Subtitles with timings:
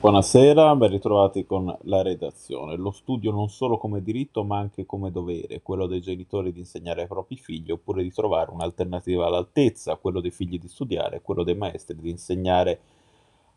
[0.00, 2.76] Buonasera, ben ritrovati con la redazione.
[2.76, 7.02] Lo studio non solo come diritto ma anche come dovere, quello dei genitori di insegnare
[7.02, 11.56] ai propri figli oppure di trovare un'alternativa all'altezza, quello dei figli di studiare, quello dei
[11.56, 12.80] maestri di insegnare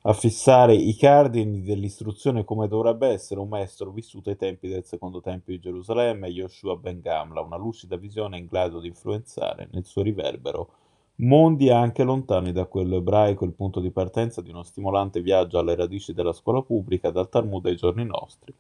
[0.02, 5.22] a fissare i cardini dell'istruzione come dovrebbe essere un maestro vissuto ai tempi del secondo
[5.22, 10.02] tempio di Gerusalemme, Yoshua ben Gamla, una lucida visione in grado di influenzare nel suo
[10.02, 10.70] riverbero
[11.18, 15.76] mondi anche lontani da quello ebraico, il punto di partenza di uno stimolante viaggio alle
[15.76, 18.54] radici della scuola pubblica dal Talmud ai giorni nostri,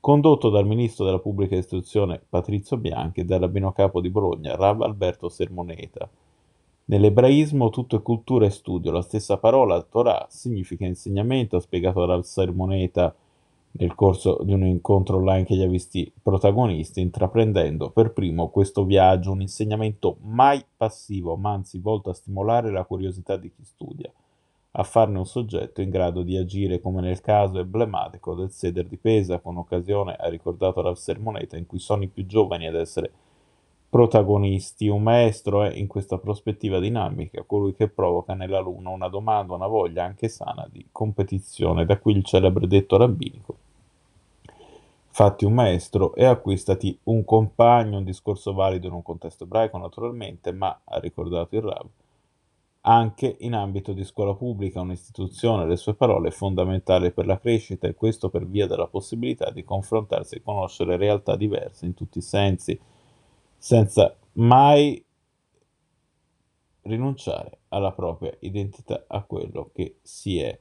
[0.00, 4.80] condotto dal ministro della pubblica istruzione Patrizio Bianchi e dal rabbino capo di Bologna Rav
[4.82, 6.08] Alberto Sermoneta.
[6.86, 12.22] Nell'ebraismo tutto è cultura e studio, la stessa parola Torah significa insegnamento, ha spiegato Rav
[12.22, 13.14] Sermoneta
[13.72, 18.84] nel corso di un incontro online che gli ha visti protagonisti, intraprendendo per primo questo
[18.84, 24.12] viaggio, un insegnamento mai passivo, ma anzi volto a stimolare la curiosità di chi studia,
[24.72, 28.96] a farne un soggetto in grado di agire come nel caso emblematico del Seder di
[28.96, 33.10] Pesa, con occasione, ha ricordato la sermoneta, in cui sono i più giovani ad essere
[33.88, 34.88] protagonisti.
[34.88, 40.04] Un maestro è, in questa prospettiva dinamica, colui che provoca nell'alunno una domanda, una voglia
[40.04, 41.84] anche sana di competizione.
[41.84, 43.56] Da qui il celebre detto rabbinico.
[45.20, 50.50] Fatti un maestro e acquistati un compagno, un discorso valido in un contesto ebraico naturalmente,
[50.50, 51.86] ma, ha ricordato il Rav,
[52.80, 57.92] anche in ambito di scuola pubblica, un'istituzione, le sue parole, fondamentale per la crescita e
[57.92, 62.80] questo per via della possibilità di confrontarsi e conoscere realtà diverse in tutti i sensi,
[63.58, 65.04] senza mai
[66.84, 70.58] rinunciare alla propria identità, a quello che si è.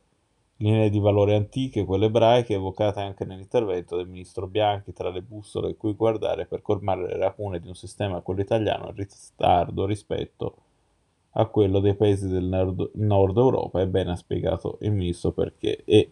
[0.62, 5.78] Linee di valore antiche, quelle ebraiche, evocate anche nell'intervento del ministro Bianchi tra le bussole
[5.78, 10.56] cui guardare per colmare le lacune di un sistema, quello italiano, in ritardo rispetto
[11.32, 13.80] a quello dei paesi del nord, nord Europa.
[13.80, 16.10] Ebbene ha spiegato il ministro perché e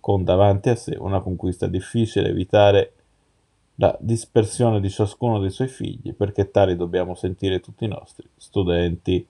[0.00, 2.92] con davanti a sé una conquista difficile, evitare
[3.76, 9.26] la dispersione di ciascuno dei suoi figli, perché tali dobbiamo sentire tutti i nostri studenti.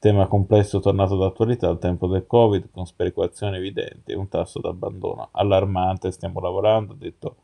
[0.00, 5.30] Tema complesso tornato d'attualità al tempo del Covid, con sperequazioni evidenti e un tasso d'abbandono
[5.32, 6.12] allarmante.
[6.12, 7.34] Stiamo lavorando, ha detto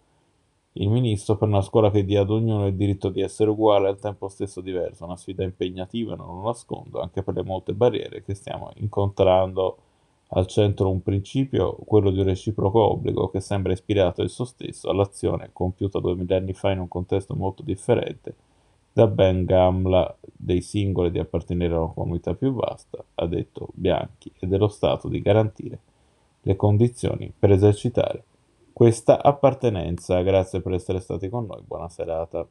[0.75, 3.91] il ministro, per una scuola che dia ad ognuno il diritto di essere uguale e
[3.91, 5.05] al tempo stesso diverso.
[5.05, 9.79] Una sfida impegnativa, non lo nascondo, anche per le molte barriere che stiamo incontrando
[10.29, 15.51] al centro un principio, quello di un reciproco obbligo, che sembra ispirato esso stesso all'azione
[15.53, 18.44] compiuta due millenni fa in un contesto molto differente
[18.95, 24.31] da Ben Gamla dei singoli di appartenere a una comunità più vasta, ha detto Bianchi,
[24.39, 25.79] e dello Stato di garantire
[26.43, 28.23] le condizioni per esercitare
[28.73, 30.23] questa appartenenza.
[30.23, 32.47] Grazie per essere stati con noi, buona serata.